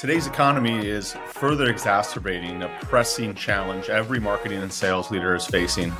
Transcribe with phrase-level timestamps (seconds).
[0.00, 5.92] Today's economy is further exacerbating a pressing challenge every marketing and sales leader is facing.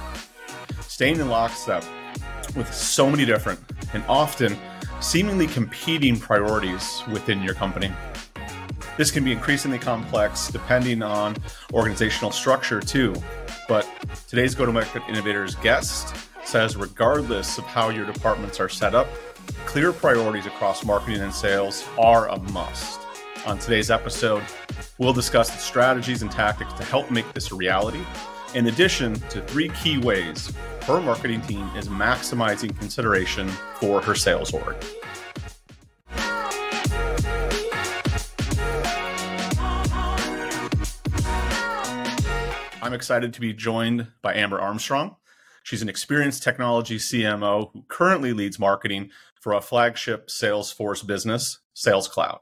[0.81, 1.85] Staying in lockstep
[2.57, 3.61] with so many different
[3.93, 4.57] and often
[5.03, 7.93] seemingly competing priorities within your company.
[8.97, 11.37] This can be increasingly complex depending on
[11.75, 13.15] organizational structure, too.
[13.69, 13.87] But
[14.29, 19.09] today's Go to Market Innovators guest says, regardless of how your departments are set up,
[19.67, 23.00] clear priorities across marketing and sales are a must.
[23.47, 24.45] On today's episode,
[24.99, 28.03] we'll discuss the strategies and tactics to help make this a reality,
[28.55, 34.53] in addition to three key ways her marketing team is maximizing consideration for her sales
[34.53, 34.77] org.
[42.83, 45.17] I'm excited to be joined by Amber Armstrong.
[45.63, 52.07] She's an experienced technology CMO who currently leads marketing for a flagship Salesforce business, Sales
[52.07, 52.41] Cloud.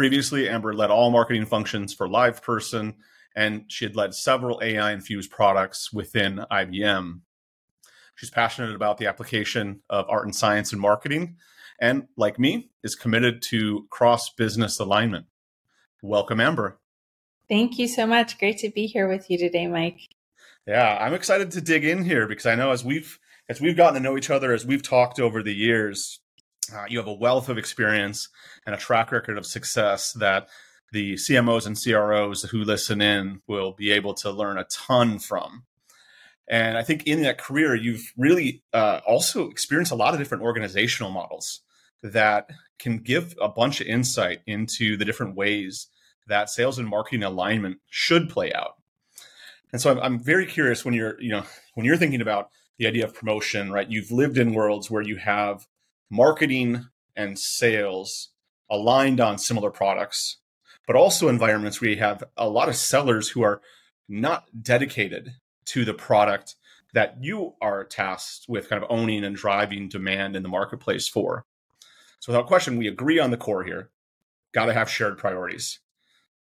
[0.00, 2.94] Previously, Amber led all marketing functions for LivePerson,
[3.36, 7.20] and she had led several AI infused products within IBM.
[8.14, 11.36] She's passionate about the application of art and science in marketing,
[11.78, 15.26] and like me, is committed to cross business alignment.
[16.00, 16.78] Welcome, Amber.
[17.46, 18.38] Thank you so much.
[18.38, 20.00] Great to be here with you today, Mike.
[20.66, 23.18] Yeah, I'm excited to dig in here because I know as we've
[23.50, 26.20] as we've gotten to know each other, as we've talked over the years,
[26.74, 28.28] uh, you have a wealth of experience
[28.66, 30.48] and a track record of success that
[30.92, 35.64] the CMOs and CROs who listen in will be able to learn a ton from.
[36.48, 40.42] And I think in that career, you've really uh, also experienced a lot of different
[40.42, 41.60] organizational models
[42.02, 45.86] that can give a bunch of insight into the different ways
[46.26, 48.74] that sales and marketing alignment should play out.
[49.72, 52.86] And so I'm, I'm very curious when you're, you know, when you're thinking about the
[52.86, 53.88] idea of promotion, right?
[53.88, 55.66] You've lived in worlds where you have
[56.10, 58.30] marketing and sales
[58.68, 60.38] aligned on similar products,
[60.86, 63.60] but also environments where you have a lot of sellers who are
[64.08, 65.34] not dedicated
[65.66, 66.56] to the product
[66.92, 71.44] that you are tasked with kind of owning and driving demand in the marketplace for.
[72.18, 73.90] So without question, we agree on the core here.
[74.52, 75.78] Got to have shared priorities.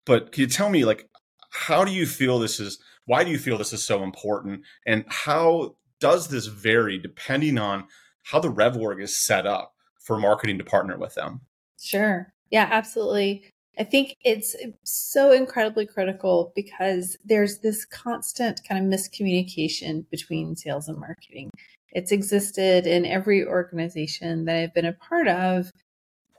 [0.06, 1.10] But can you tell me, like,
[1.50, 2.78] how do you feel this is?
[3.04, 4.62] Why do you feel this is so important?
[4.86, 7.84] And how does this vary depending on
[8.28, 11.40] how the RevOrg is set up for marketing to partner with them.
[11.80, 12.32] Sure.
[12.50, 13.44] Yeah, absolutely.
[13.78, 20.88] I think it's so incredibly critical because there's this constant kind of miscommunication between sales
[20.88, 21.50] and marketing.
[21.92, 25.70] It's existed in every organization that I've been a part of.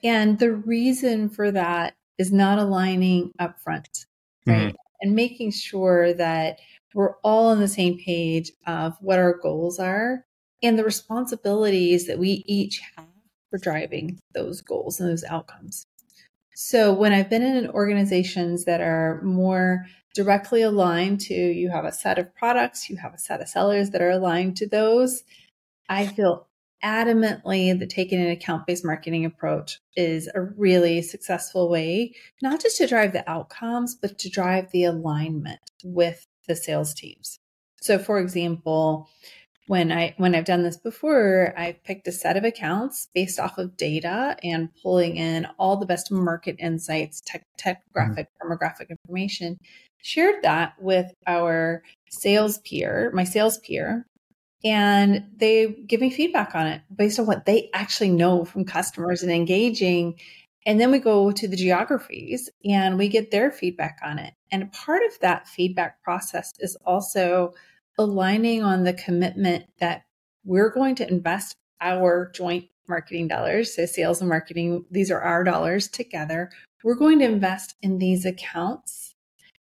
[0.03, 4.06] And the reason for that is not aligning upfront,
[4.45, 4.67] right?
[4.67, 4.75] Mm-hmm.
[5.01, 6.59] And making sure that
[6.94, 10.25] we're all on the same page of what our goals are
[10.62, 13.06] and the responsibilities that we each have
[13.50, 15.86] for driving those goals and those outcomes.
[16.56, 21.92] So when I've been in organizations that are more directly aligned to you have a
[21.92, 25.24] set of products, you have a set of sellers that are aligned to those,
[25.88, 26.48] I feel
[26.84, 32.78] adamantly that taking an account based marketing approach is a really successful way, not just
[32.78, 37.38] to drive the outcomes, but to drive the alignment with the sales teams.
[37.81, 39.09] So, for example,
[39.69, 43.59] when I when I've done this before, I've picked a set of accounts based off
[43.59, 48.52] of data and pulling in all the best market insights, tech, technographic, mm-hmm.
[48.52, 49.59] firmographic information,
[50.02, 54.07] shared that with our sales peer, my sales peer,
[54.63, 59.22] and they give me feedback on it based on what they actually know from customers
[59.22, 60.19] and engaging.
[60.66, 64.34] And then we go to the geographies and we get their feedback on it.
[64.51, 67.53] And part of that feedback process is also
[68.00, 70.04] aligning on the commitment that
[70.46, 75.44] we're going to invest our joint marketing dollars, so sales and marketing, these are our
[75.44, 76.50] dollars together.
[76.84, 79.14] We're going to invest in these accounts,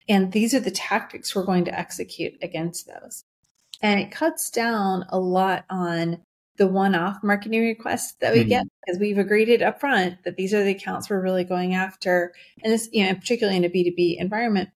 [0.09, 3.23] and these are the tactics we're going to execute against those.
[3.81, 6.21] And it cuts down a lot on
[6.57, 8.49] the one off marketing requests that we mm-hmm.
[8.49, 11.73] get because we've agreed it up front that these are the accounts we're really going
[11.73, 12.33] after.
[12.63, 14.69] And this, you know, particularly in a B2B environment.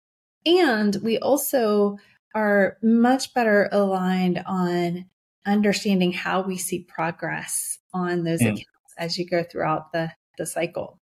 [0.46, 1.98] And we also
[2.34, 5.06] are much better aligned on
[5.46, 8.48] understanding how we see progress on those mm.
[8.48, 11.00] accounts as you go throughout the, the cycle.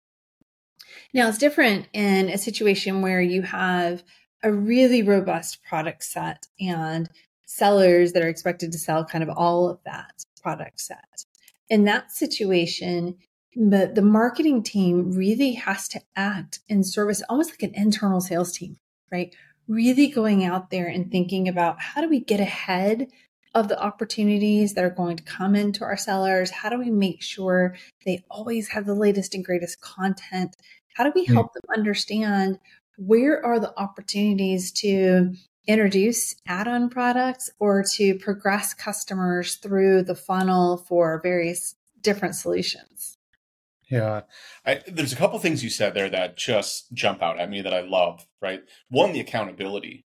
[1.13, 4.03] Now, it's different in a situation where you have
[4.43, 7.09] a really robust product set and
[7.47, 11.25] sellers that are expected to sell kind of all of that product set.
[11.69, 13.17] In that situation,
[13.55, 18.53] the, the marketing team really has to act in service almost like an internal sales
[18.53, 18.77] team,
[19.11, 19.35] right?
[19.69, 23.09] Really going out there and thinking about how do we get ahead
[23.55, 26.51] of the opportunities that are going to come into our sellers?
[26.51, 27.75] How do we make sure
[28.05, 30.57] they always have the latest and greatest content?
[30.95, 31.35] How do we hmm.
[31.35, 32.59] help them understand
[32.99, 35.35] where are the opportunities to
[35.67, 43.16] introduce add-on products or to progress customers through the funnel for various different solutions?
[43.89, 44.23] Yeah,
[44.65, 47.75] I, there's a couple things you said there that just jump out at me that
[47.75, 48.27] I love.
[48.43, 50.07] Right, one, the accountability.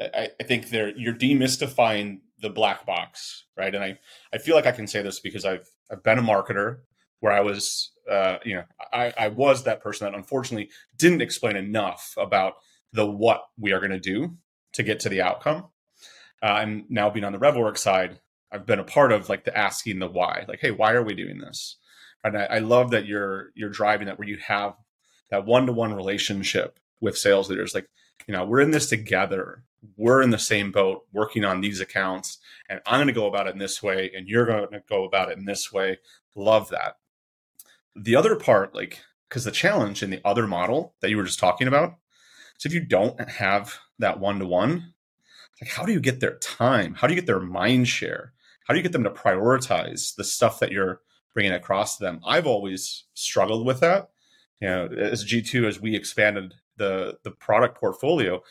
[0.00, 3.74] I, I think there you're demystifying the black box, right?
[3.74, 3.98] And I,
[4.32, 6.80] I feel like I can say this because I've I've been a marketer
[7.20, 11.56] where I was, uh, you know, I, I was that person that unfortunately didn't explain
[11.56, 12.54] enough about
[12.92, 14.36] the what we are going to do
[14.74, 15.68] to get to the outcome.
[16.42, 18.20] Uh, and now being on the RevOrg side,
[18.52, 21.14] I've been a part of like the asking the why, like, hey, why are we
[21.14, 21.78] doing this?
[22.26, 24.74] And I, I love that you're you're driving that where you have
[25.30, 27.74] that one to one relationship with sales leaders.
[27.74, 27.88] Like,
[28.26, 29.62] you know, we're in this together.
[29.96, 32.38] We're in the same boat working on these accounts,
[32.68, 35.04] and I'm going to go about it in this way, and you're going to go
[35.04, 35.98] about it in this way.
[36.34, 36.96] Love that.
[37.94, 41.38] The other part, like, because the challenge in the other model that you were just
[41.38, 41.94] talking about,
[42.58, 44.94] so if you don't have that one to one,
[45.60, 46.94] like, how do you get their time?
[46.94, 48.32] How do you get their mind share?
[48.66, 51.00] How do you get them to prioritize the stuff that you're
[51.36, 52.20] bringing it across to them?
[52.26, 54.08] I've always struggled with that.
[54.60, 58.42] You know, as G2, as we expanded the the product portfolio,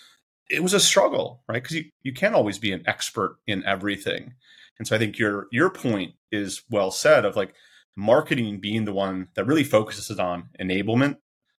[0.52, 1.62] it was a struggle, right?
[1.62, 4.36] Because you, you can't always be an expert in everything.
[4.78, 7.56] And so I think your your point is well said of like
[7.96, 11.18] marketing being the one that really focuses on enablement,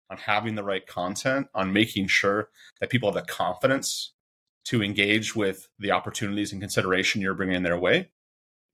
[0.08, 2.50] on having the right content, on making sure
[2.80, 4.12] that people have the confidence
[4.66, 8.10] to engage with the opportunities and consideration you're bringing their way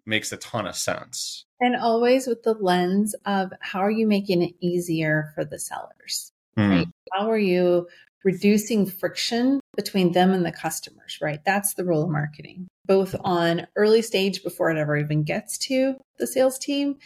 [0.07, 1.45] makes a ton of sense.
[1.61, 6.33] And always with the lens of how are you making it easier for the sellers?
[6.59, 6.71] Mm.
[6.71, 6.89] Right?
[7.13, 7.87] How are you
[8.25, 11.41] reducing friction between them and the customers, right?
[11.45, 15.97] That's the role of marketing, both on early stage before it ever even gets to
[16.19, 16.99] the sales team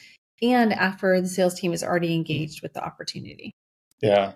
[0.43, 3.53] and after the sales team is already engaged with the opportunity.
[4.03, 4.33] Yeah.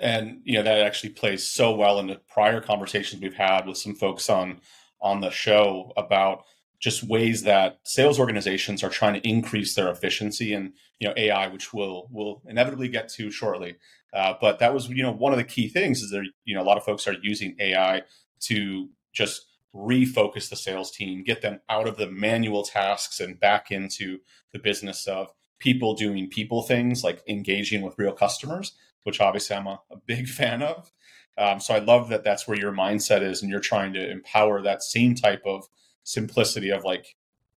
[0.00, 3.94] And you know that actually plays so well into prior conversations we've had with some
[3.94, 4.60] folks on
[5.00, 6.44] on the show about
[6.84, 11.48] just ways that sales organizations are trying to increase their efficiency and you know AI,
[11.48, 13.76] which we'll we'll inevitably get to shortly.
[14.12, 16.60] Uh, but that was you know one of the key things is that you know
[16.60, 18.02] a lot of folks are using AI
[18.40, 23.70] to just refocus the sales team, get them out of the manual tasks and back
[23.70, 24.20] into
[24.52, 28.72] the business of people doing people things like engaging with real customers,
[29.04, 30.92] which obviously I'm a, a big fan of.
[31.38, 34.60] Um, so I love that that's where your mindset is, and you're trying to empower
[34.60, 35.66] that same type of
[36.04, 37.16] simplicity of like,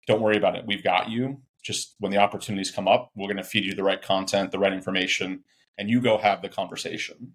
[0.06, 1.40] don't worry about it, we've got you.
[1.62, 4.58] Just when the opportunities come up, we're going to feed you the right content, the
[4.58, 5.44] right information,
[5.78, 7.32] and you go have the conversation.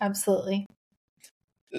[0.00, 0.66] Absolutely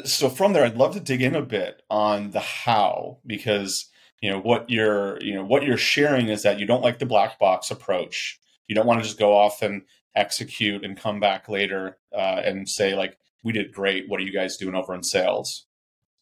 [0.06, 3.89] so from there i'd love to dig in a bit on the how because
[4.21, 7.06] you know what you're you know what you're sharing is that you don't like the
[7.06, 9.83] black box approach you don't want to just go off and
[10.15, 14.33] execute and come back later uh, and say like we did great what are you
[14.33, 15.65] guys doing over in sales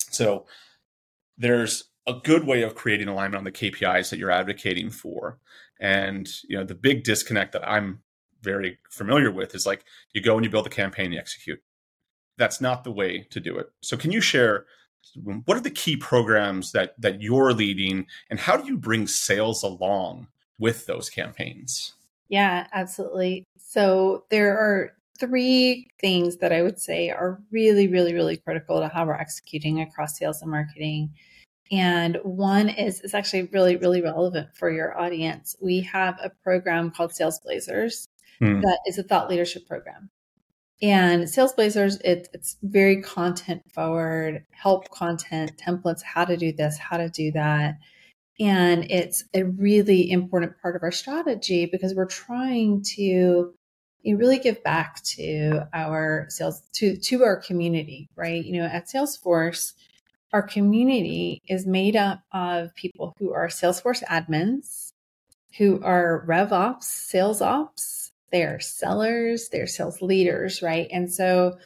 [0.09, 0.45] so
[1.37, 5.38] there's a good way of creating alignment on the kpis that you're advocating for
[5.80, 8.01] and you know the big disconnect that i'm
[8.42, 11.62] very familiar with is like you go and you build a campaign you execute
[12.42, 13.71] that's not the way to do it.
[13.81, 14.65] So can you share
[15.45, 19.63] what are the key programs that that you're leading and how do you bring sales
[19.63, 20.27] along
[20.59, 21.94] with those campaigns?
[22.30, 23.44] Yeah, absolutely.
[23.57, 28.88] So there are three things that I would say are really really really critical to
[28.88, 31.12] how we're executing across sales and marketing.
[31.71, 35.55] And one is is actually really really relevant for your audience.
[35.61, 38.07] We have a program called Sales Blazers
[38.39, 38.61] hmm.
[38.61, 40.09] that is a thought leadership program.
[40.81, 46.79] And Sales Blazers, it, it's very content forward, help content, templates, how to do this,
[46.79, 47.77] how to do that.
[48.39, 53.53] And it's a really important part of our strategy because we're trying to
[54.03, 58.43] you really give back to our sales to to our community, right?
[58.43, 59.73] You know, at Salesforce,
[60.33, 64.91] our community is made up of people who are Salesforce admins,
[65.57, 70.88] who are RevOps, sales ops, they're sellers, they're sales leaders, right?
[70.91, 71.57] And so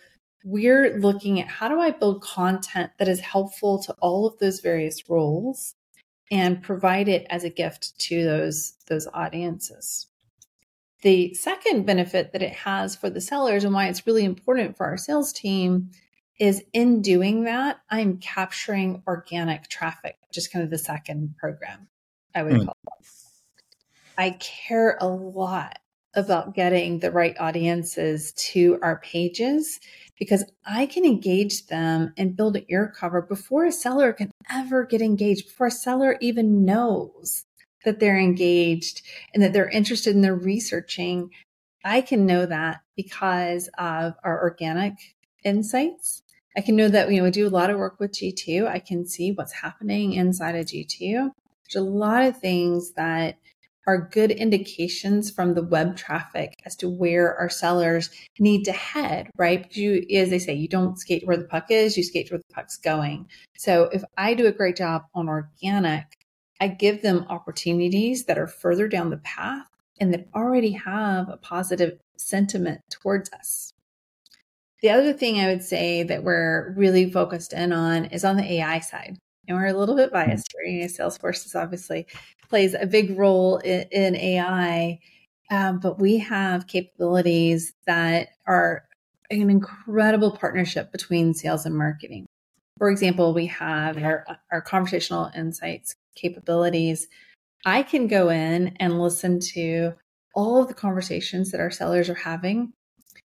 [0.44, 4.60] we're looking at how do I build content that is helpful to all of those
[4.60, 5.76] various roles
[6.32, 10.08] and provide it as a gift to those those audiences.
[11.02, 14.88] The second benefit that it has for the sellers and why it's really important for
[14.88, 15.92] our sales team
[16.40, 21.88] is in doing that, I'm capturing organic traffic, just kind of the second program
[22.36, 22.66] I would mm.
[22.66, 23.08] call it.
[24.18, 25.80] I care a lot
[26.14, 29.80] about getting the right audiences to our pages
[30.18, 34.86] because I can engage them and build an ear cover before a seller can ever
[34.86, 37.44] get engaged, before a seller even knows
[37.84, 39.02] that they're engaged
[39.34, 41.32] and that they're interested in their researching.
[41.84, 44.94] I can know that because of our organic
[45.44, 46.24] insights.
[46.58, 48.68] I can know that you know we do a lot of work with G2.
[48.68, 51.32] I can see what's happening inside of G2.
[51.70, 53.38] There's a lot of things that
[53.88, 58.10] are good indications from the web traffic as to where our sellers
[58.40, 59.76] need to head, right?
[59.76, 62.54] You, as they say, you don't skate where the puck is, you skate where the
[62.54, 63.28] puck's going.
[63.58, 66.06] So if I do a great job on organic,
[66.60, 69.68] I give them opportunities that are further down the path
[70.00, 73.72] and that already have a positive sentiment towards us.
[74.86, 78.44] The other thing I would say that we're really focused in on is on the
[78.44, 79.18] AI side.
[79.48, 80.72] And we're a little bit biased here.
[80.72, 82.06] You know, Salesforce is obviously
[82.50, 85.00] plays a big role in, in AI,
[85.50, 88.84] um, but we have capabilities that are
[89.32, 92.28] an incredible partnership between sales and marketing.
[92.78, 97.08] For example, we have our, our conversational insights capabilities
[97.66, 99.94] I can go in and listen to
[100.36, 102.72] all of the conversations that our sellers are having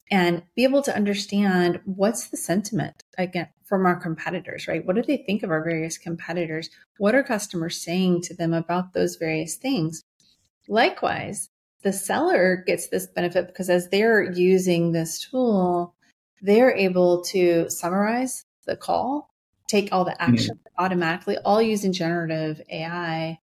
[0.09, 4.85] and be able to understand what's the sentiment again from our competitors, right?
[4.85, 6.69] What do they think of our various competitors?
[6.97, 10.03] What are customers saying to them about those various things?
[10.69, 11.49] Likewise,
[11.83, 15.93] the seller gets this benefit because as they're using this tool,
[16.41, 19.33] they're able to summarize the call,
[19.67, 20.83] take all the action mm-hmm.
[20.85, 23.39] automatically, all using generative AI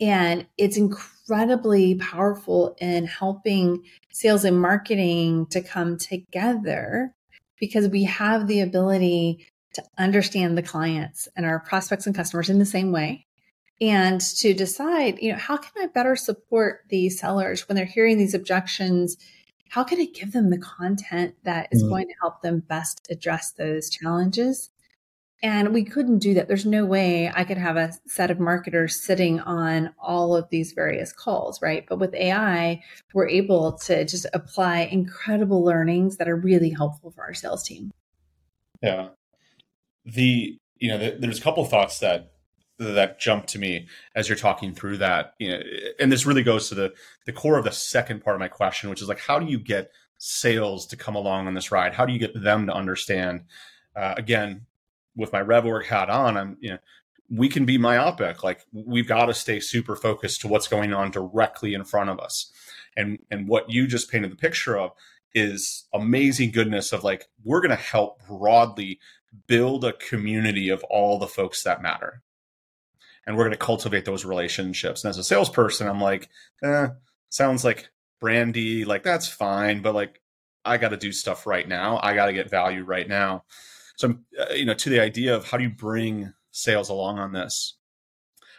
[0.00, 7.14] and it's incredibly powerful in helping sales and marketing to come together
[7.58, 12.58] because we have the ability to understand the clients and our prospects and customers in
[12.58, 13.26] the same way
[13.80, 18.18] and to decide, you know, how can I better support these sellers when they're hearing
[18.18, 19.16] these objections?
[19.70, 21.90] How can I give them the content that is mm-hmm.
[21.90, 24.70] going to help them best address those challenges?
[25.42, 26.48] And we couldn't do that.
[26.48, 30.72] There's no way I could have a set of marketers sitting on all of these
[30.72, 31.86] various calls, right?
[31.88, 32.82] But with AI,
[33.14, 37.90] we're able to just apply incredible learnings that are really helpful for our sales team.
[38.82, 39.08] Yeah.
[40.04, 42.32] The, you know, the, there's a couple thoughts that
[42.78, 45.60] that jump to me as you're talking through that you know
[45.98, 46.90] and this really goes to the
[47.26, 49.58] the core of the second part of my question which is like how do you
[49.58, 53.42] get sales to come along on this ride how do you get them to understand
[53.96, 54.64] uh, again
[55.16, 56.78] with my RevOrg hat on, I'm you know
[57.30, 58.42] we can be myopic.
[58.42, 62.18] Like we've got to stay super focused to what's going on directly in front of
[62.18, 62.52] us.
[62.96, 64.92] And and what you just painted the picture of
[65.32, 68.98] is amazing goodness of like we're going to help broadly
[69.46, 72.22] build a community of all the folks that matter.
[73.26, 75.04] And we're going to cultivate those relationships.
[75.04, 76.28] And as a salesperson, I'm like,
[76.64, 76.88] eh,
[77.28, 80.20] sounds like brandy, like that's fine, but like
[80.64, 82.00] I got to do stuff right now.
[82.02, 83.44] I got to get value right now.
[84.00, 87.32] So, uh, you know, to the idea of how do you bring sales along on
[87.32, 87.74] this?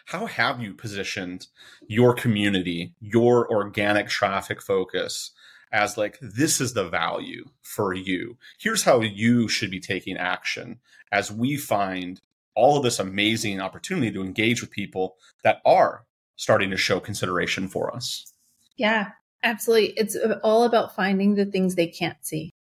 [0.06, 1.48] How have you positioned
[1.88, 5.32] your community, your organic traffic focus
[5.72, 8.38] as like, this is the value for you?
[8.60, 10.78] Here's how you should be taking action
[11.12, 12.22] as we find
[12.54, 16.06] all of this amazing opportunity to engage with people that are
[16.36, 18.32] starting to show consideration for us.
[18.78, 19.10] Yeah,
[19.42, 19.94] absolutely.
[19.98, 22.52] It's all about finding the things they can't see,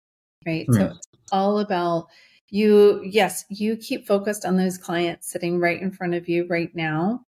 [0.48, 0.66] right?
[0.68, 0.74] Mm.
[0.74, 2.08] So it's all about
[2.52, 6.74] you yes you keep focused on those clients sitting right in front of you right
[6.76, 7.24] now.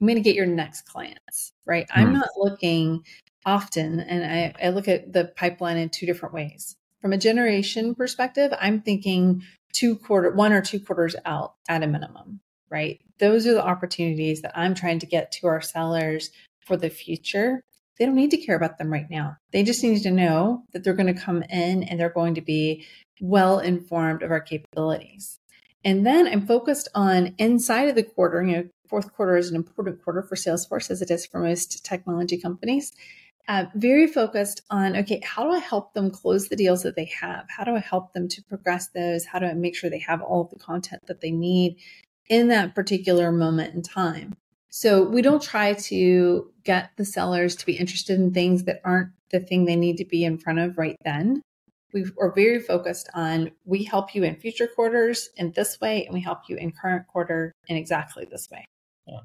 [0.00, 1.88] I'm going to get your next clients right?
[1.88, 3.02] Mm i'm not looking
[3.44, 6.76] often and I, I look at the pipeline in two different ways.
[7.00, 9.42] From a generation perspective i'm thinking
[9.72, 13.00] two quarter one or two quarters out at a minimum right?
[13.18, 16.30] Those are the opportunities that i'm trying to get to our sellers
[16.60, 17.62] for the future.
[17.98, 19.36] They don't need to care about them right now.
[19.52, 22.42] They just need to know that they're going to come in and they're going to
[22.42, 22.84] be
[23.20, 25.38] well informed of our capabilities.
[25.84, 29.56] And then I'm focused on inside of the quarter, you know, fourth quarter is an
[29.56, 32.92] important quarter for Salesforce as it is for most technology companies.
[33.48, 37.04] Uh, very focused on okay, how do I help them close the deals that they
[37.04, 37.46] have?
[37.48, 39.24] How do I help them to progress those?
[39.24, 41.76] How do I make sure they have all of the content that they need
[42.28, 44.34] in that particular moment in time?
[44.68, 49.12] So we don't try to get the sellers to be interested in things that aren't
[49.30, 51.42] the thing they need to be in front of right then
[51.92, 56.14] we are very focused on we help you in future quarters in this way and
[56.14, 58.64] we help you in current quarter in exactly this way.
[59.06, 59.20] Yeah,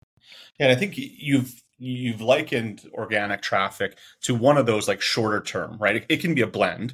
[0.60, 5.42] yeah and i think you've you've likened organic traffic to one of those like shorter
[5.42, 5.98] term right?
[5.98, 6.94] It, it can be a blend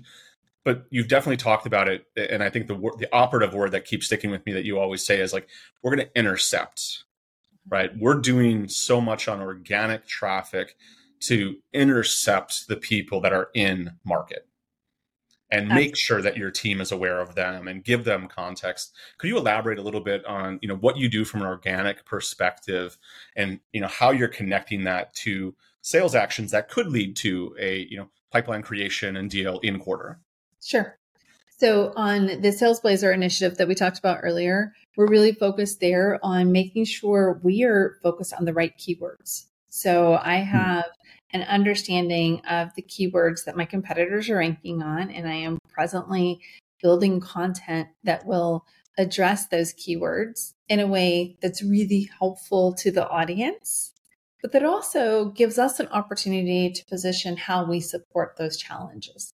[0.63, 4.05] but you've definitely talked about it and i think the the operative word that keeps
[4.05, 5.47] sticking with me that you always say is like
[5.83, 7.75] we're going to intercept mm-hmm.
[7.75, 7.91] right?
[7.97, 10.75] We're doing so much on organic traffic
[11.21, 14.46] to intercept the people that are in market
[15.49, 18.93] and make sure that your team is aware of them and give them context.
[19.17, 22.05] Could you elaborate a little bit on, you know, what you do from an organic
[22.05, 22.97] perspective
[23.35, 25.55] and, you know, how you're connecting that to
[25.87, 30.19] sales actions that could lead to a you know pipeline creation and deal in quarter.
[30.61, 30.97] Sure.
[31.59, 36.19] So on the Sales Blazer initiative that we talked about earlier, we're really focused there
[36.21, 39.45] on making sure we are focused on the right keywords.
[39.69, 40.57] So I hmm.
[41.34, 46.39] An understanding of the keywords that my competitors are ranking on, and I am presently
[46.81, 48.65] building content that will
[48.98, 53.93] address those keywords in a way that's really helpful to the audience,
[54.41, 59.31] but that also gives us an opportunity to position how we support those challenges.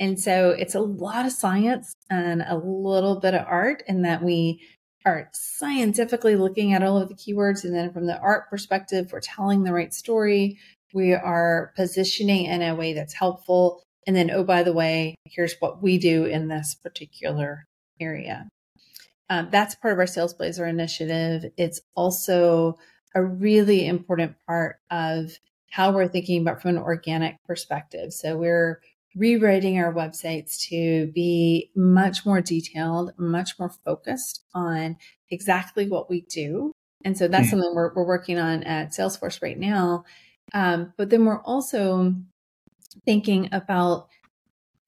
[0.00, 4.22] And so it's a lot of science and a little bit of art in that
[4.22, 4.60] we
[5.06, 7.62] are scientifically looking at all of the keywords.
[7.64, 10.58] And then from the art perspective, we're telling the right story.
[10.94, 13.82] We are positioning in a way that's helpful.
[14.06, 17.66] And then, oh, by the way, here's what we do in this particular
[18.00, 18.48] area.
[19.28, 21.50] Um, that's part of our Sales Blazer initiative.
[21.56, 22.78] It's also
[23.14, 25.32] a really important part of
[25.70, 28.12] how we're thinking about from an organic perspective.
[28.12, 28.80] So we're
[29.16, 34.96] rewriting our websites to be much more detailed, much more focused on
[35.30, 36.72] exactly what we do.
[37.04, 37.50] And so that's mm-hmm.
[37.50, 40.04] something we're, we're working on at Salesforce right now.
[40.54, 42.14] Um, but then we're also
[43.04, 44.08] thinking about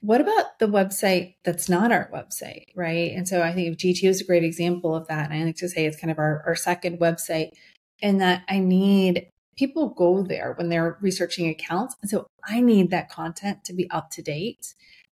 [0.01, 3.13] what about the website that's not our website, right?
[3.13, 5.31] And so I think G2 is a great example of that.
[5.31, 7.51] And I like to say it's kind of our, our second website,
[8.01, 11.97] and that I need people go there when they're researching accounts.
[12.01, 14.75] And so I need that content to be up to date.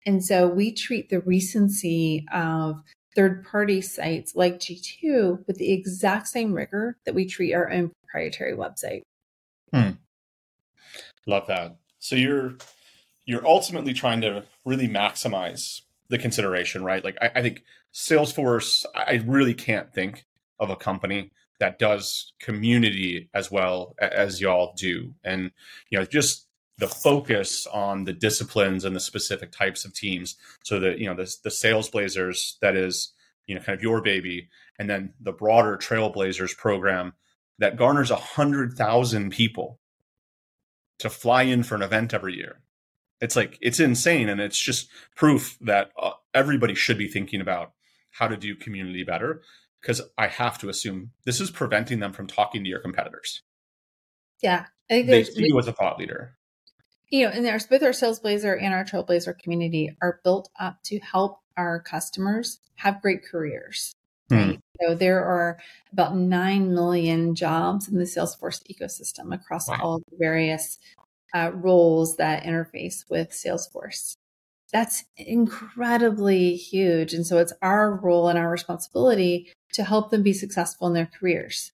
[0.07, 2.83] And so we treat the recency of
[3.15, 7.91] third party sites like G2 with the exact same rigor that we treat our own
[8.05, 9.03] proprietary website.
[9.75, 9.91] Hmm.
[11.29, 11.77] Love that.
[12.01, 12.57] So you're
[13.27, 17.05] you're ultimately trying to really maximize the consideration, right?
[17.05, 20.25] Like I, I think Salesforce, I really can't think
[20.59, 21.31] of a company
[21.61, 25.13] that does community as well as y'all do.
[25.23, 25.51] And,
[25.91, 26.47] you know, just
[26.79, 30.37] the focus on the disciplines and the specific types of teams.
[30.65, 33.13] So that, you know, the, the sales blazers, that is,
[33.47, 34.49] you know, kind of your baby.
[34.79, 37.13] And then the broader trailblazers program
[37.59, 39.81] that garners a hundred thousand people
[40.99, 42.61] to fly in for an event every year.
[43.21, 44.29] It's like, it's insane.
[44.29, 47.73] And it's just proof that uh, everybody should be thinking about
[48.11, 49.43] how to do community better
[49.81, 53.43] because I have to assume this is preventing them from talking to your competitors.
[54.43, 56.37] Yeah, I think they see you as a thought leader.
[57.11, 60.83] You know, and there's both our Sales Blazer and our Trailblazer community are built up
[60.85, 63.93] to help our customers have great careers.
[64.29, 64.35] Hmm.
[64.35, 64.47] Right?
[64.47, 64.55] Hmm.
[64.81, 65.59] So there are
[65.93, 69.79] about 9 million jobs in the Salesforce ecosystem across wow.
[69.83, 70.79] all the various
[71.35, 74.15] uh, roles that interface with Salesforce
[74.73, 77.15] that's incredibly huge.
[77.15, 81.07] And so it's our role and our responsibility to help them be successful in their
[81.19, 81.73] careers.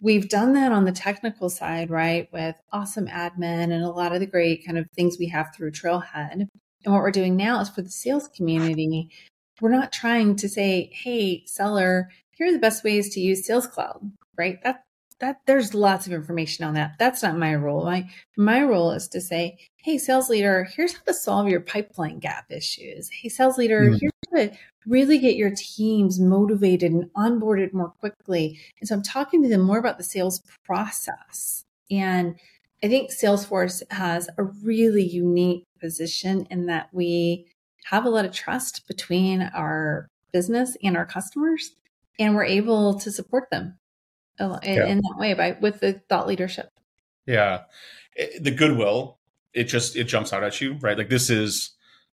[0.00, 2.28] We've done that on the technical side, right?
[2.32, 5.70] With awesome admin and a lot of the great kind of things we have through
[5.70, 6.32] Trailhead.
[6.84, 9.10] And what we're doing now is for the sales community,
[9.60, 13.66] we're not trying to say, hey, seller, here are the best ways to use Sales
[13.66, 14.62] Cloud, right?
[14.62, 14.84] That
[15.20, 16.96] that there's lots of information on that.
[16.98, 17.84] That's not my role.
[17.84, 22.18] My my role is to say, hey, sales leader, here's how to solve your pipeline
[22.18, 23.08] gap issues.
[23.08, 23.98] Hey, sales leader, mm-hmm.
[24.00, 28.58] here's how to really get your teams motivated and onboarded more quickly.
[28.80, 31.64] And so I'm talking to them more about the sales process.
[31.90, 32.36] And
[32.82, 37.46] I think Salesforce has a really unique position in that we
[37.84, 41.76] have a lot of trust between our business and our customers,
[42.18, 43.78] and we're able to support them
[44.38, 44.86] in, yeah.
[44.86, 46.70] in that way by with the thought leadership.
[47.26, 47.62] Yeah,
[48.40, 49.18] the goodwill
[49.54, 50.96] it just it jumps out at you, right?
[50.96, 51.72] Like this is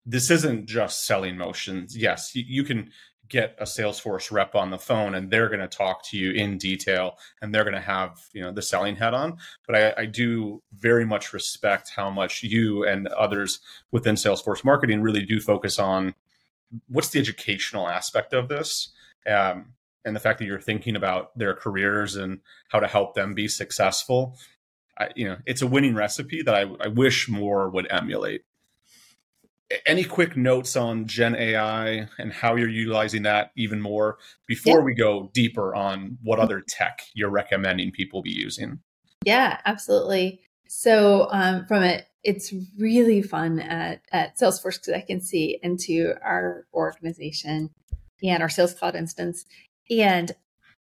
[0.07, 1.97] this isn't just selling motions.
[1.97, 2.91] Yes, you, you can
[3.29, 6.59] get a Salesforce rep on the phone and they're going to talk to you in
[6.59, 9.39] detail and they're going to have you know the selling head on.
[9.67, 15.03] But I, I do very much respect how much you and others within Salesforce marketing
[15.03, 16.15] really do focus on
[16.89, 18.93] what's the educational aspect of this.
[19.27, 19.73] Um,
[20.05, 23.49] and the fact that you're thinking about their careers and how to help them be
[23.49, 24.37] successful
[24.99, 28.43] I, you know it's a winning recipe that I, I wish more would emulate.
[29.87, 34.85] Any quick notes on gen ai and how you're utilizing that even more before yeah.
[34.85, 38.81] we go deeper on what other tech you're recommending people be using?
[39.25, 40.41] Yeah absolutely.
[40.69, 46.15] So um, from it it's really fun at, at salesforce because i can see into
[46.23, 47.69] our organization
[48.23, 49.45] and our sales cloud instance
[49.91, 50.33] and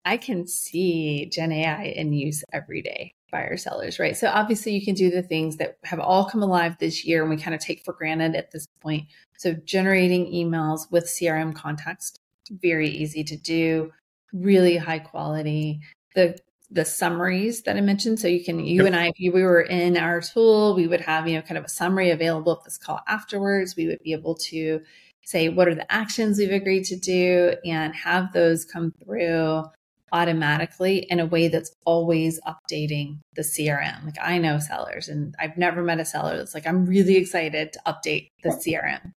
[0.05, 4.17] I can see Gen AI in use every day by our sellers, right?
[4.17, 7.29] So obviously you can do the things that have all come alive this year and
[7.29, 9.05] we kind of take for granted at this point.
[9.37, 13.91] So generating emails with CRM context, very easy to do,
[14.33, 15.81] really high quality.
[16.15, 16.37] The
[16.71, 18.19] the summaries that I mentioned.
[18.19, 18.87] So you can, you yep.
[18.87, 21.57] and I, if you, we were in our tool, we would have, you know, kind
[21.57, 23.75] of a summary available of this call afterwards.
[23.75, 24.81] We would be able to
[25.23, 29.63] say, what are the actions we've agreed to do and have those come through
[30.11, 34.05] automatically in a way that's always updating the CRM.
[34.05, 37.73] Like I know sellers and I've never met a seller that's like, I'm really excited
[37.73, 39.13] to update the CRM.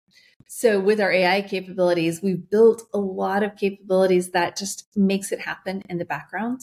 [0.49, 5.41] So with our AI capabilities, we've built a lot of capabilities that just makes it
[5.41, 6.61] happen in the background.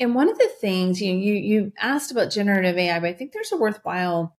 [0.00, 3.12] And one of the things you know, you you asked about generative AI, but I
[3.12, 4.36] think there's a worthwhile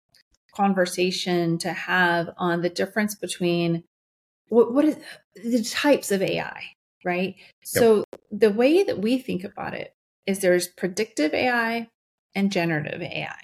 [0.55, 3.83] conversation to have on the difference between
[4.49, 4.97] what what is
[5.35, 6.61] the types of AI,
[7.03, 7.35] right?
[7.37, 7.45] Yep.
[7.63, 9.93] So the way that we think about it
[10.25, 11.89] is there's predictive AI
[12.35, 13.35] and generative AI.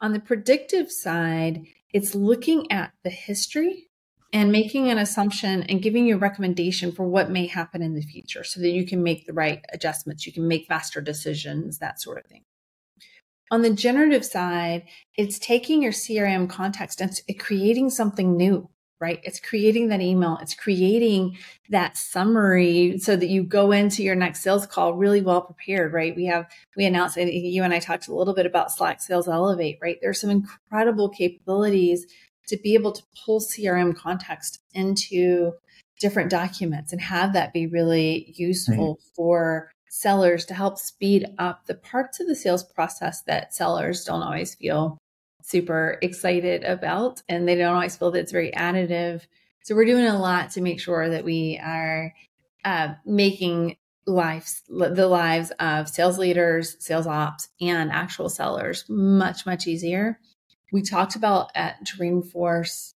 [0.00, 3.85] On the predictive side, it's looking at the history
[4.36, 8.02] and making an assumption and giving you a recommendation for what may happen in the
[8.02, 11.98] future so that you can make the right adjustments, you can make faster decisions, that
[11.98, 12.42] sort of thing.
[13.50, 14.82] On the generative side,
[15.16, 18.68] it's taking your CRM context and creating something new,
[19.00, 19.20] right?
[19.22, 21.38] It's creating that email, it's creating
[21.70, 26.14] that summary so that you go into your next sales call really well prepared, right?
[26.14, 26.44] We have,
[26.76, 29.96] we announced, you and I talked a little bit about Slack Sales Elevate, right?
[30.02, 32.06] There's some incredible capabilities
[32.46, 35.52] to be able to pull CRM context into
[36.00, 39.14] different documents and have that be really useful right.
[39.14, 44.22] for sellers to help speed up the parts of the sales process that sellers don't
[44.22, 44.98] always feel
[45.42, 49.22] super excited about and they don't always feel that it's very additive.
[49.62, 52.12] So we're doing a lot to make sure that we are
[52.64, 59.66] uh, making lives the lives of sales leaders, sales ops, and actual sellers much much
[59.66, 60.20] easier
[60.72, 62.94] we talked about at Dreamforce,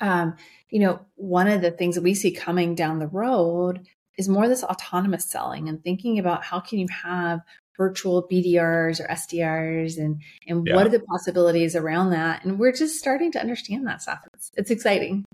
[0.00, 0.34] um,
[0.70, 3.86] you know, one of the things that we see coming down the road
[4.18, 7.40] is more this autonomous selling and thinking about how can you have
[7.76, 10.74] virtual BDRs or SDRs and and yeah.
[10.74, 12.44] what are the possibilities around that?
[12.44, 14.20] And we're just starting to understand that stuff.
[14.34, 15.24] It's, it's exciting.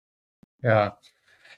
[0.63, 0.91] Yeah,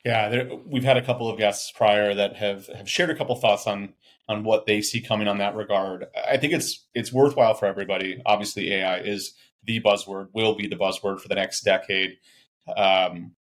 [0.04, 0.28] yeah.
[0.28, 3.66] There, we've had a couple of guests prior that have have shared a couple thoughts
[3.66, 3.94] on
[4.28, 6.06] on what they see coming on that regard.
[6.28, 8.20] I think it's it's worthwhile for everybody.
[8.26, 12.16] Obviously, AI is the buzzword, will be the buzzword for the next decade.
[12.76, 13.32] Um,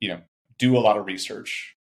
[0.00, 0.20] you know,
[0.58, 1.76] do a lot of research,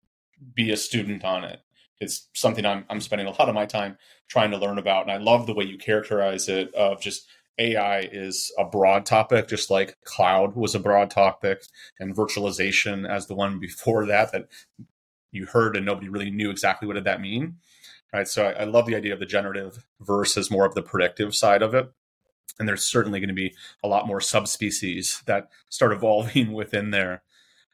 [0.54, 1.62] be a student on it.
[2.00, 5.04] It's something I'm, I'm spending a lot of my time trying to learn about.
[5.04, 9.48] And I love the way you characterize it of just AI is a broad topic,
[9.48, 11.64] just like cloud was a broad topic
[12.00, 14.48] and virtualization as the one before that, that
[15.32, 17.58] you heard and nobody really knew exactly what did that mean.
[18.14, 18.28] Right.
[18.28, 21.62] So I, I love the idea of the generative versus more of the predictive side
[21.62, 21.92] of it
[22.60, 27.24] and there's certainly going to be a lot more subspecies that start evolving within there.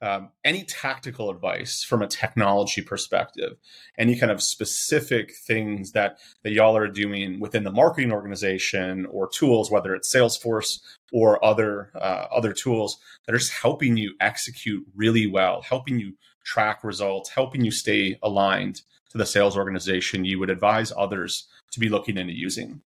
[0.01, 3.53] Um, any tactical advice from a technology perspective,
[3.97, 9.29] any kind of specific things that that y'all are doing within the marketing organization or
[9.29, 10.81] tools, whether it's Salesforce
[11.13, 16.17] or other uh, other tools that are just helping you execute really well, helping you
[16.43, 21.79] track results, helping you stay aligned to the sales organization you would advise others to
[21.79, 22.81] be looking into using.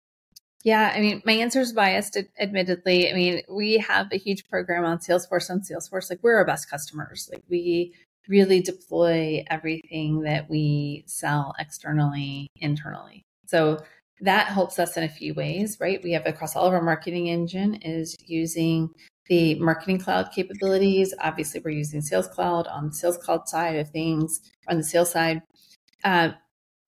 [0.64, 3.10] Yeah, I mean, my answer is biased, admittedly.
[3.10, 6.08] I mean, we have a huge program on Salesforce on Salesforce.
[6.08, 7.28] Like, we're our best customers.
[7.30, 7.92] Like, we
[8.28, 13.22] really deploy everything that we sell externally, internally.
[13.46, 13.84] So
[14.20, 16.02] that helps us in a few ways, right?
[16.02, 18.88] We have across all of our marketing engine is using
[19.26, 21.12] the marketing cloud capabilities.
[21.20, 25.10] Obviously, we're using Sales Cloud on the Sales Cloud side of things, on the sales
[25.10, 25.42] side.
[26.02, 26.30] Uh,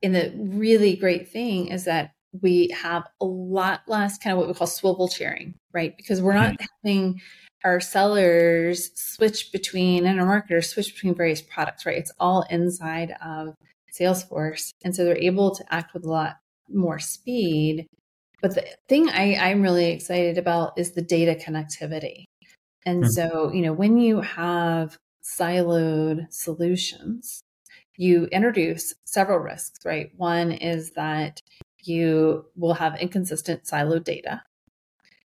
[0.02, 2.12] and the really great thing is that
[2.42, 5.96] we have a lot less kind of what we call swivel chairing, right?
[5.96, 6.64] Because we're not mm-hmm.
[6.84, 7.20] having
[7.64, 11.98] our sellers switch between and our marketers switch between various products, right?
[11.98, 13.54] It's all inside of
[13.98, 14.70] Salesforce.
[14.84, 16.36] And so they're able to act with a lot
[16.68, 17.86] more speed.
[18.42, 22.24] But the thing I, I'm really excited about is the data connectivity.
[22.84, 23.10] And mm-hmm.
[23.10, 27.40] so, you know, when you have siloed solutions,
[27.96, 30.10] you introduce several risks, right?
[30.16, 31.40] One is that
[31.86, 34.42] you will have inconsistent siloed data.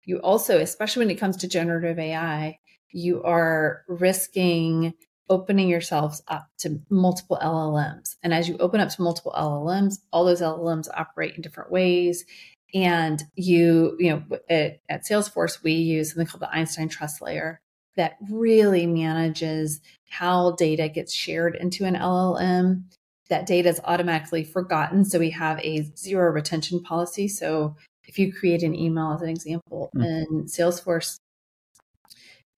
[0.05, 2.59] You also, especially when it comes to generative AI,
[2.91, 4.93] you are risking
[5.29, 8.15] opening yourselves up to multiple LLMs.
[8.23, 12.25] And as you open up to multiple LLMs, all those LLMs operate in different ways.
[12.73, 17.59] And you, you know, at, at Salesforce, we use something called the Einstein Trust Layer
[17.95, 22.83] that really manages how data gets shared into an LLM
[23.29, 25.05] that data is automatically forgotten.
[25.05, 27.27] So we have a zero retention policy.
[27.27, 30.05] So if you create an email, as an example, mm.
[30.05, 31.19] in Salesforce,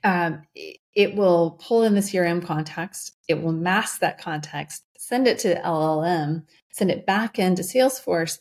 [0.04, 5.40] um, it will pull in the CRM context, it will mask that context, send it
[5.40, 8.40] to LLM, send it back into Salesforce.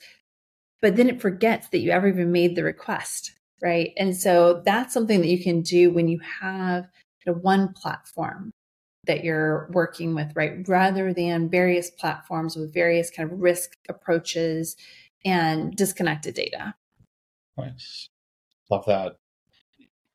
[0.81, 3.93] but then it forgets that you ever even made the request, right?
[3.97, 6.87] And so that's something that you can do when you have
[7.35, 8.53] one platform
[9.09, 10.69] that you're working with, right?
[10.69, 14.77] Rather than various platforms with various kind of risk approaches
[15.25, 16.75] and disconnected data.
[17.57, 18.11] Nice.
[18.71, 19.17] Love that.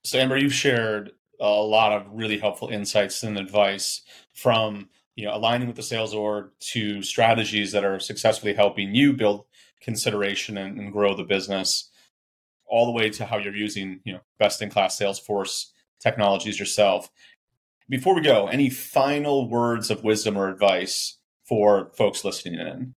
[0.06, 4.02] So, Amber, you've shared a lot of really helpful insights and advice
[4.34, 9.14] from you know aligning with the sales org to strategies that are successfully helping you
[9.14, 9.46] build
[9.82, 11.90] consideration and, and grow the business
[12.66, 17.10] all the way to how you're using you know best in class salesforce technologies yourself
[17.94, 22.92] before we go any final words of wisdom or advice for folks listening in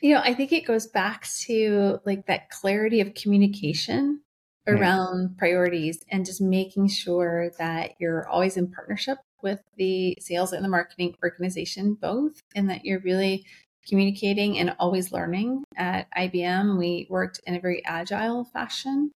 [0.00, 4.20] you know i think it goes back to like that clarity of communication
[4.68, 4.78] mm-hmm.
[4.78, 5.38] around mm-hmm.
[5.38, 10.68] priorities and just making sure that you're always in partnership with the sales and the
[10.68, 13.44] marketing organization both and that you're really
[13.88, 15.64] communicating and always learning.
[15.76, 19.10] At IBM, we worked in a very agile fashion,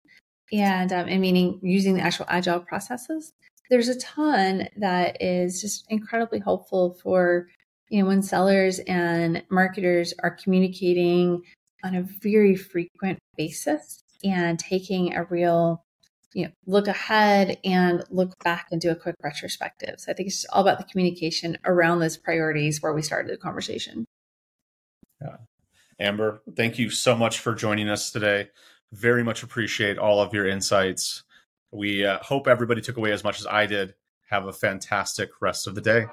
[0.53, 3.33] and um, and meaning using the actual agile processes.
[3.71, 7.49] There's a ton that is just incredibly helpful for
[7.89, 11.43] you know when sellers and marketers are communicating
[11.85, 15.85] on a very frequent basis and taking a real
[16.35, 20.29] you know look ahead and look back and do a quick retrospective so i think
[20.29, 24.05] it's all about the communication around those priorities where we started the conversation
[25.21, 25.37] yeah.
[25.99, 28.49] Amber, thank you so much for joining us today.
[28.93, 31.23] Very much appreciate all of your insights.
[31.77, 33.95] We uh, hope everybody took away as much as I did.
[34.31, 36.07] Have a fantastic rest of the day.